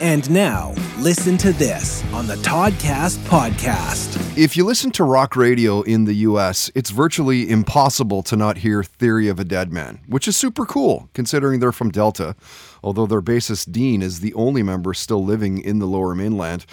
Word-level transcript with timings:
And 0.00 0.30
now, 0.30 0.74
listen 0.98 1.38
to 1.38 1.54
this 1.54 2.04
on 2.12 2.26
the 2.26 2.34
Toddcast 2.36 3.16
podcast. 3.28 4.36
If 4.36 4.54
you 4.54 4.66
listen 4.66 4.90
to 4.90 5.04
rock 5.04 5.36
radio 5.36 5.80
in 5.80 6.04
the 6.04 6.12
US, 6.16 6.70
it's 6.74 6.90
virtually 6.90 7.48
impossible 7.48 8.22
to 8.24 8.36
not 8.36 8.58
hear 8.58 8.82
Theory 8.82 9.28
of 9.28 9.40
a 9.40 9.44
Dead 9.44 9.72
Man, 9.72 10.00
which 10.06 10.28
is 10.28 10.36
super 10.36 10.66
cool 10.66 11.08
considering 11.14 11.60
they're 11.60 11.72
from 11.72 11.90
Delta 11.90 12.36
although 12.86 13.04
their 13.04 13.20
bassist 13.20 13.72
Dean 13.72 14.00
is 14.00 14.20
the 14.20 14.32
only 14.34 14.62
member 14.62 14.94
still 14.94 15.24
living 15.24 15.58
in 15.58 15.80
the 15.80 15.86
lower 15.86 16.14
mainland. 16.14 16.64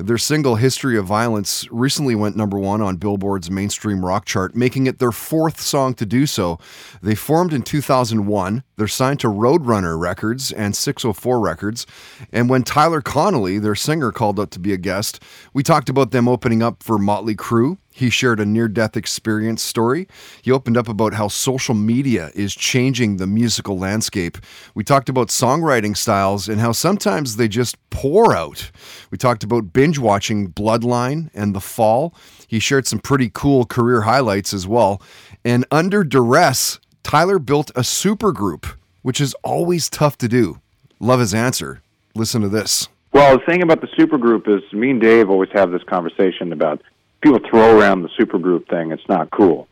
Their 0.00 0.18
single 0.18 0.56
History 0.56 0.98
of 0.98 1.06
Violence 1.06 1.64
recently 1.70 2.16
went 2.16 2.36
number 2.36 2.58
one 2.58 2.82
on 2.82 2.96
Billboard's 2.96 3.52
mainstream 3.52 4.04
rock 4.04 4.24
chart, 4.24 4.56
making 4.56 4.88
it 4.88 4.98
their 4.98 5.12
fourth 5.12 5.60
song 5.60 5.94
to 5.94 6.04
do 6.04 6.26
so. 6.26 6.58
They 7.00 7.14
formed 7.14 7.52
in 7.52 7.62
2001. 7.62 8.64
They're 8.76 8.88
signed 8.88 9.20
to 9.20 9.28
Roadrunner 9.28 9.96
Records 9.96 10.50
and 10.50 10.74
604 10.74 11.38
Records. 11.38 11.86
And 12.32 12.50
when 12.50 12.64
Tyler 12.64 13.00
Connolly, 13.00 13.60
their 13.60 13.76
singer, 13.76 14.10
called 14.10 14.40
up 14.40 14.50
to 14.50 14.58
be 14.58 14.72
a 14.72 14.76
guest, 14.76 15.22
we 15.52 15.62
talked 15.62 15.88
about 15.88 16.10
them 16.10 16.26
opening 16.26 16.64
up 16.64 16.82
for 16.82 16.98
Motley 16.98 17.36
Crue 17.36 17.78
he 17.92 18.08
shared 18.08 18.40
a 18.40 18.46
near 18.46 18.68
death 18.68 18.96
experience 18.96 19.62
story. 19.62 20.08
He 20.42 20.50
opened 20.50 20.76
up 20.76 20.88
about 20.88 21.14
how 21.14 21.28
social 21.28 21.74
media 21.74 22.30
is 22.34 22.54
changing 22.54 23.16
the 23.16 23.26
musical 23.26 23.78
landscape. 23.78 24.38
We 24.74 24.84
talked 24.84 25.08
about 25.08 25.28
songwriting 25.28 25.96
styles 25.96 26.48
and 26.48 26.60
how 26.60 26.72
sometimes 26.72 27.36
they 27.36 27.48
just 27.48 27.76
pour 27.90 28.34
out. 28.34 28.70
We 29.10 29.18
talked 29.18 29.44
about 29.44 29.72
binge 29.72 29.98
watching 29.98 30.52
Bloodline 30.52 31.30
and 31.34 31.54
The 31.54 31.60
Fall. 31.60 32.14
He 32.46 32.58
shared 32.58 32.86
some 32.86 33.00
pretty 33.00 33.30
cool 33.32 33.66
career 33.66 34.02
highlights 34.02 34.54
as 34.54 34.66
well. 34.66 35.02
And 35.44 35.66
under 35.70 36.04
duress, 36.04 36.78
Tyler 37.02 37.38
built 37.38 37.70
a 37.70 37.80
supergroup, 37.80 38.76
which 39.02 39.20
is 39.20 39.34
always 39.42 39.90
tough 39.90 40.16
to 40.18 40.28
do. 40.28 40.60
Love 41.00 41.20
his 41.20 41.34
answer. 41.34 41.82
Listen 42.14 42.40
to 42.42 42.48
this. 42.48 42.88
Well, 43.12 43.38
the 43.38 43.44
thing 43.44 43.62
about 43.62 43.80
the 43.80 43.88
supergroup 43.88 44.48
is 44.48 44.62
me 44.72 44.90
and 44.90 45.00
Dave 45.00 45.28
always 45.30 45.50
have 45.52 45.72
this 45.72 45.82
conversation 45.84 46.52
about 46.52 46.80
people 47.20 47.40
throw 47.48 47.78
around 47.78 48.02
the 48.02 48.08
supergroup 48.18 48.68
thing. 48.68 48.92
It's 48.92 49.08
not 49.08 49.30
cool 49.30 49.68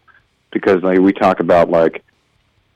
because 0.53 0.83
like 0.83 0.99
we 0.99 1.13
talk 1.13 1.41
about 1.41 1.71
like 1.71 2.05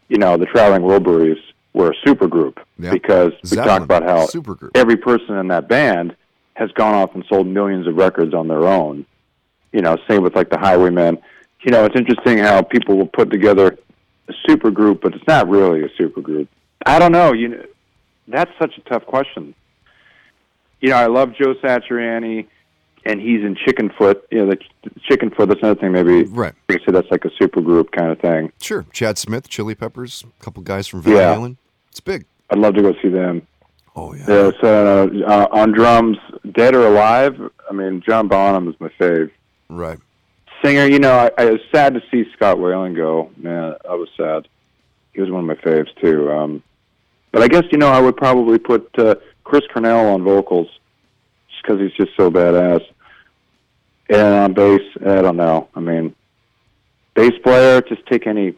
you 0.09 0.19
know 0.19 0.37
the 0.37 0.47
traveling 0.47 0.83
Wilburys 0.83 1.39
were 1.75 1.91
a 1.93 2.07
supergroup 2.07 2.59
Yeah. 2.79 2.91
because 2.91 3.33
we 3.43 3.49
Zeppelin, 3.49 3.69
talk 3.69 3.83
about 3.83 4.03
how 4.03 4.27
supergroup. 4.27 4.71
every 4.75 4.97
person 4.97 5.37
in 5.37 5.49
that 5.49 5.69
band 5.69 6.15
has 6.55 6.71
gone 6.73 6.95
off 6.95 7.15
and 7.15 7.25
sold 7.29 7.47
millions 7.47 7.87
of 7.87 7.97
records 7.97 8.35
on 8.35 8.47
their 8.49 8.67
own. 8.67 9.07
You 9.73 9.81
know, 9.81 9.97
same 10.09 10.23
with 10.23 10.37
like 10.37 10.51
the 10.51 10.59
Highwaymen. 10.59 11.17
You 11.63 11.71
know, 11.71 11.85
it's 11.87 11.97
interesting 11.97 12.39
how 12.39 12.61
people 12.63 12.97
will 12.99 13.07
put 13.07 13.31
together 13.31 13.79
a 14.29 14.33
supergroup, 14.47 15.01
but 15.01 15.15
it's 15.15 15.27
not 15.27 15.49
really 15.49 15.83
a 15.83 15.89
supergroup. 15.91 16.47
I 16.85 16.99
don't 16.99 17.13
know. 17.13 17.33
You 17.33 17.49
know, 17.49 17.65
that's 18.29 18.51
such 18.59 18.77
a 18.77 18.81
tough 18.83 19.07
question. 19.07 19.55
You 20.81 20.91
know, 20.91 20.97
I 20.97 21.07
love 21.07 21.35
Joe 21.35 21.55
Satriani, 21.55 22.49
and 23.05 23.21
he's 23.21 23.43
in 23.43 23.55
Chickenfoot. 23.57 24.23
You 24.31 24.39
know, 24.41 24.47
the 24.51 24.57
Ch- 24.57 24.71
Chickenfoot. 25.11 25.49
That's 25.49 25.61
another 25.61 25.81
thing. 25.81 25.93
Maybe 25.93 26.25
Right. 26.25 26.55
you 26.69 26.79
could 26.79 26.87
say 26.87 26.93
that's 26.93 27.11
like 27.11 27.25
a 27.25 27.31
supergroup 27.31 27.91
kind 27.93 28.11
of 28.13 28.19
thing. 28.21 28.53
Sure. 28.61 28.85
Chad 28.93 29.19
Smith, 29.19 29.49
Chili 29.49 29.75
Peppers, 29.75 30.25
a 30.41 30.45
couple 30.45 30.63
guys 30.63 30.87
from 30.89 31.03
Van 31.03 31.15
Yeah. 31.17 31.35
Halen. 31.35 31.57
It's 31.91 32.01
big. 32.01 32.25
I'd 32.51 32.59
love 32.59 32.75
to 32.75 32.83
go 32.83 32.95
see 33.03 33.09
them. 33.09 33.47
Oh, 33.95 34.15
yeah. 34.15 34.25
Yeah, 34.27 34.51
so, 34.61 35.11
uh, 35.27 35.49
on 35.53 35.73
drums, 35.73 36.17
Dead 36.53 36.75
or 36.75 36.87
Alive. 36.87 37.39
I 37.69 37.73
mean, 37.75 38.03
John 38.07 38.27
Bonham 38.29 38.69
is 38.69 38.75
my 38.81 38.89
fave. 38.99 39.31
Right. 39.69 39.99
Singer, 40.65 40.87
you 40.87 40.99
know, 40.99 41.13
I, 41.13 41.31
I 41.43 41.45
was 41.47 41.61
sad 41.75 41.93
to 41.95 42.03
see 42.11 42.25
Scott 42.35 42.57
Weiland 42.57 42.95
go. 42.97 43.31
Man, 43.37 43.75
I 43.89 43.95
was 43.95 44.09
sad. 44.17 44.49
He 45.13 45.21
was 45.21 45.31
one 45.31 45.41
of 45.41 45.47
my 45.47 45.57
faves 45.57 45.95
too. 46.01 46.31
Um, 46.31 46.63
but 47.33 47.43
I 47.43 47.49
guess 47.49 47.65
you 47.73 47.79
know 47.79 47.89
I 47.89 48.01
would 48.01 48.17
probably 48.17 48.59
put 48.59 48.89
uh, 48.99 49.17
Chris 49.45 49.63
Cornell 49.73 50.09
on 50.15 50.23
vocals, 50.23 50.69
because 51.63 51.81
he's 51.81 51.93
just 51.93 52.11
so 52.17 52.31
badass. 52.31 52.85
And 54.09 54.35
on 54.35 54.53
bass, 54.53 54.83
I 55.01 55.23
don't 55.23 55.37
know. 55.37 55.69
I 55.75 55.81
mean, 55.81 56.15
bass 57.15 57.33
player, 57.43 57.81
just 57.83 58.07
take 58.07 58.27
any 58.27 58.55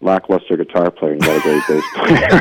lackluster 0.00 0.56
guitar 0.56 0.90
player 0.90 1.12
and 1.12 1.22
get 1.22 1.36
a 1.36 1.40
great 1.40 1.62
bass 1.68 1.84
player. 1.94 2.40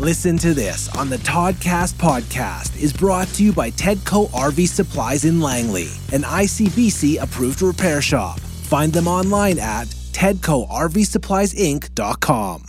Listen 0.00 0.36
to 0.38 0.54
this 0.54 0.88
on 0.96 1.10
the 1.10 1.18
Toddcast 1.18 1.92
podcast 1.94 2.82
is 2.82 2.92
brought 2.92 3.28
to 3.28 3.44
you 3.44 3.52
by 3.52 3.70
Tedco 3.70 4.28
RV 4.30 4.66
Supplies 4.68 5.24
in 5.24 5.40
Langley, 5.40 5.88
an 6.12 6.22
ICBC 6.22 7.22
approved 7.22 7.62
repair 7.62 8.00
shop. 8.00 8.38
Find 8.40 8.92
them 8.92 9.08
online 9.08 9.58
at 9.58 9.88
tedcorvsuppliesinc.com. 10.12 12.64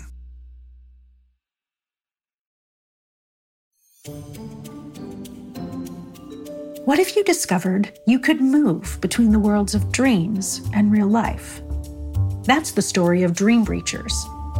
What 6.85 6.97
if 6.97 7.15
you 7.15 7.23
discovered 7.23 7.91
you 8.07 8.17
could 8.17 8.41
move 8.41 8.97
between 9.01 9.31
the 9.31 9.39
worlds 9.39 9.75
of 9.75 9.91
dreams 9.91 10.67
and 10.73 10.91
real 10.91 11.07
life? 11.07 11.61
That's 12.45 12.71
the 12.71 12.81
story 12.81 13.21
of 13.21 13.35
Dream 13.35 13.63
Breachers, 13.63 14.11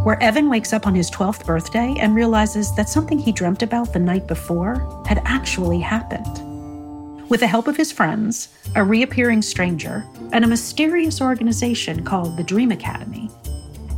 where 0.05 0.21
Evan 0.21 0.47
wakes 0.47 0.71
up 0.71 0.85
on 0.85 0.93
his 0.93 1.09
12th 1.09 1.47
birthday 1.47 1.95
and 1.99 2.13
realizes 2.13 2.75
that 2.75 2.89
something 2.89 3.17
he 3.17 3.31
dreamt 3.31 3.63
about 3.63 3.91
the 3.91 3.97
night 3.97 4.27
before 4.27 5.03
had 5.07 5.23
actually 5.25 5.79
happened. 5.79 7.27
With 7.27 7.39
the 7.39 7.47
help 7.47 7.67
of 7.67 7.75
his 7.75 7.91
friends, 7.91 8.49
a 8.75 8.83
reappearing 8.83 9.41
stranger, 9.41 10.05
and 10.31 10.45
a 10.45 10.47
mysterious 10.47 11.21
organization 11.21 12.05
called 12.05 12.37
the 12.37 12.43
Dream 12.43 12.71
Academy, 12.71 13.31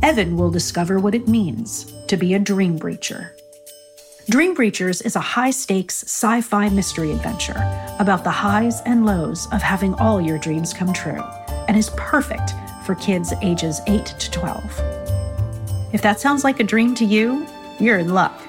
Evan 0.02 0.38
will 0.38 0.50
discover 0.50 0.98
what 0.98 1.14
it 1.14 1.28
means 1.28 1.92
to 2.08 2.16
be 2.16 2.32
a 2.32 2.38
dream 2.38 2.78
breacher. 2.78 3.32
Dream 4.30 4.56
Breachers 4.56 5.04
is 5.04 5.16
a 5.16 5.20
high 5.20 5.50
stakes 5.50 6.02
sci 6.04 6.40
fi 6.40 6.70
mystery 6.70 7.12
adventure 7.12 7.58
about 7.98 8.24
the 8.24 8.30
highs 8.30 8.80
and 8.86 9.04
lows 9.04 9.46
of 9.52 9.60
having 9.60 9.92
all 9.96 10.18
your 10.18 10.38
dreams 10.38 10.72
come 10.72 10.94
true 10.94 11.22
and 11.68 11.76
is 11.76 11.90
perfect 11.98 12.54
for 12.86 12.94
kids 12.94 13.34
ages 13.42 13.82
8 13.86 14.06
to 14.06 14.30
12. 14.30 14.64
If 15.92 16.00
that 16.00 16.20
sounds 16.20 16.42
like 16.42 16.58
a 16.58 16.64
dream 16.64 16.94
to 16.94 17.04
you, 17.04 17.46
you're 17.78 17.98
in 17.98 18.14
luck. 18.14 18.40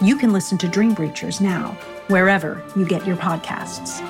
You 0.00 0.16
can 0.16 0.32
listen 0.32 0.58
to 0.58 0.68
Dream 0.68 0.94
Breachers 0.94 1.40
now, 1.40 1.72
wherever 2.06 2.62
you 2.76 2.86
get 2.86 3.04
your 3.04 3.16
podcasts. 3.16 4.00